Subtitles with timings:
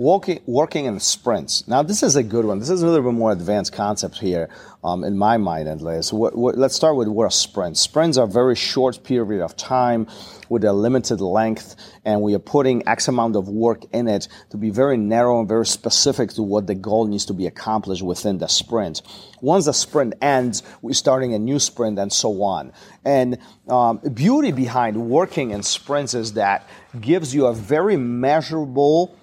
[0.00, 1.68] Walking, working in sprints.
[1.68, 2.58] Now, this is a good one.
[2.58, 4.48] This is a little bit more advanced concept here,
[4.82, 6.14] um, in my mind at least.
[6.14, 7.82] What, what, let's start with what are sprints.
[7.82, 10.06] Sprints are very short period of time
[10.48, 11.76] with a limited length,
[12.06, 15.46] and we are putting X amount of work in it to be very narrow and
[15.46, 19.02] very specific to what the goal needs to be accomplished within the sprint.
[19.42, 22.72] Once the sprint ends, we're starting a new sprint and so on.
[23.04, 23.36] And
[23.68, 26.66] um, beauty behind working in sprints is that
[26.98, 29.14] gives you a very measurable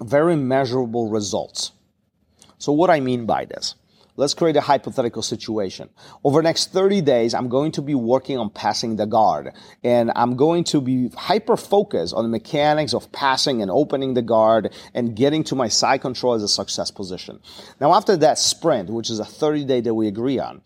[0.00, 1.72] very measurable results.
[2.58, 3.74] So what I mean by this?
[4.18, 5.90] Let's create a hypothetical situation.
[6.24, 9.52] Over the next 30 days, I'm going to be working on passing the guard
[9.84, 14.22] and I'm going to be hyper focused on the mechanics of passing and opening the
[14.22, 17.40] guard and getting to my side control as a success position.
[17.78, 20.62] Now, after that sprint, which is a 30 day that we agree on,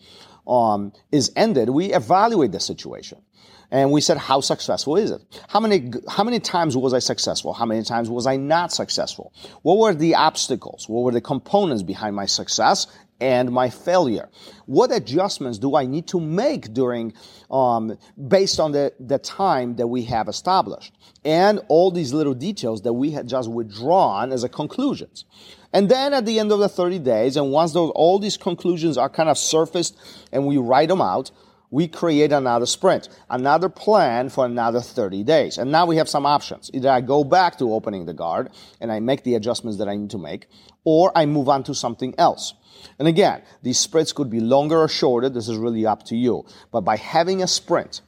[0.46, 3.20] um, is ended, we evaluate the situation
[3.70, 5.22] and we said, how successful is it?
[5.48, 7.52] How many, how many times was I successful?
[7.52, 9.32] How many times was I not successful?
[9.62, 10.88] What were the obstacles?
[10.88, 12.86] What were the components behind my success?
[13.20, 14.28] and my failure.
[14.66, 17.12] What adjustments do I need to make during,
[17.50, 20.94] um, based on the, the time that we have established?
[21.24, 25.26] And all these little details that we had just withdrawn as a conclusions.
[25.72, 28.96] And then at the end of the 30 days, and once those, all these conclusions
[28.96, 29.96] are kind of surfaced
[30.32, 31.30] and we write them out,
[31.70, 35.56] we create another sprint, another plan for another 30 days.
[35.56, 36.70] And now we have some options.
[36.74, 39.96] Either I go back to opening the guard and I make the adjustments that I
[39.96, 40.48] need to make,
[40.84, 42.54] or I move on to something else.
[42.98, 45.28] And again, these sprints could be longer or shorter.
[45.28, 46.44] This is really up to you.
[46.72, 48.00] But by having a sprint,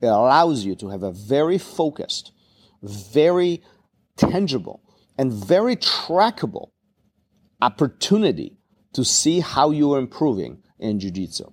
[0.00, 2.32] it allows you to have a very focused,
[2.82, 3.62] very
[4.16, 4.82] tangible,
[5.18, 6.70] and very trackable
[7.60, 8.56] opportunity
[8.92, 11.44] to see how you are improving in jiu-jitsu.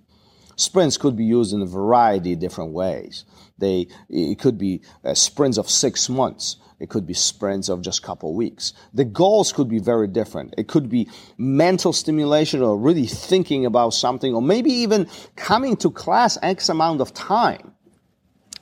[0.58, 3.26] Sprints could be used in a variety of different ways.
[3.60, 6.58] They, it could be uh, sprints of six months.
[6.80, 8.74] It could be sprints of just a couple weeks.
[8.94, 10.56] The goals could be very different.
[10.58, 15.92] It could be mental stimulation or really thinking about something or maybe even coming to
[15.92, 17.74] class X amount of time.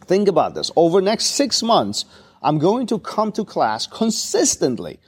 [0.06, 0.72] Think about this.
[0.76, 2.06] Over next six months,
[2.42, 5.00] I'm going to come to class consistently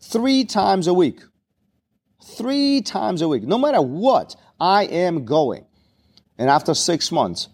[0.00, 1.20] three times a week.
[2.36, 3.42] Three times a week.
[3.42, 5.66] No matter what, I am going.
[6.38, 7.48] And after six months,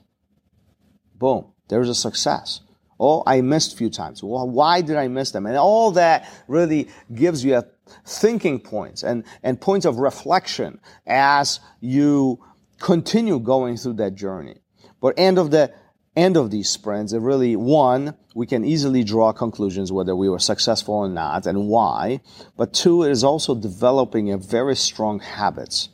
[1.14, 2.60] boom, there's a success.
[2.98, 4.22] Oh, I missed a few times.
[4.22, 5.46] Well, why did I miss them?
[5.46, 7.64] And all that really gives you a
[8.06, 12.44] thinking points and, and points of reflection as you
[12.78, 14.60] continue going through that journey.
[15.00, 15.72] But end of the
[16.16, 20.38] end of these sprints, it really one, we can easily draw conclusions whether we were
[20.38, 22.20] successful or not and why.
[22.56, 25.88] But two, it is also developing a very strong habits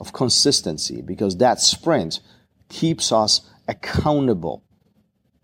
[0.00, 2.20] of consistency because that sprint
[2.68, 4.64] keeps us accountable.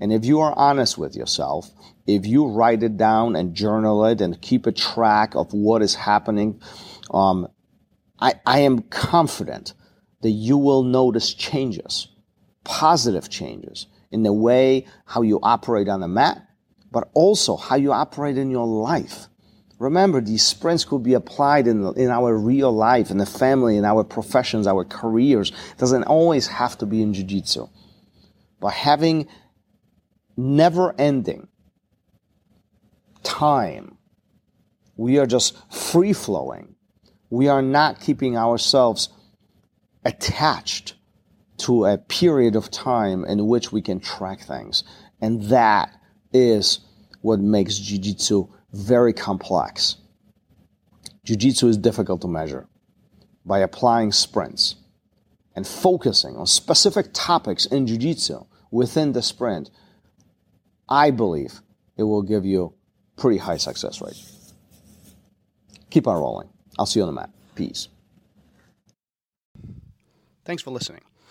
[0.01, 1.71] And if you are honest with yourself,
[2.07, 5.95] if you write it down and journal it and keep a track of what is
[5.95, 6.61] happening,
[7.13, 7.49] um,
[8.21, 9.75] I, I am confident
[10.23, 12.09] that you will notice changes,
[12.65, 16.47] positive changes in the way how you operate on the mat,
[16.91, 19.29] but also how you operate in your life.
[19.79, 23.85] Remember, these sprints could be applied in, in our real life, in the family, in
[23.85, 25.51] our professions, our careers.
[25.51, 27.67] It doesn't always have to be in jiu-jitsu.
[28.61, 29.27] But having
[30.37, 31.49] never ending
[33.23, 33.99] time,
[34.97, 36.77] we are just free flowing.
[37.31, 39.09] We are not keeping ourselves
[40.05, 40.95] attached
[41.57, 44.85] to a period of time in which we can track things.
[45.21, 45.91] And that
[46.33, 46.81] is
[47.23, 49.97] what makes jiu-jitsu very complex.
[51.25, 52.67] Jiu-jitsu is difficult to measure.
[53.47, 54.77] By applying sprints
[55.55, 59.71] and focusing on specific topics in jiu-jitsu within the sprint,
[60.89, 61.61] I believe
[61.97, 62.75] it will give you
[63.17, 64.21] pretty high success rate.
[65.91, 66.49] Keep on rolling.
[66.79, 67.31] I'll see you on the mat.
[67.55, 67.89] Peace.
[70.45, 71.03] Thanks for listening.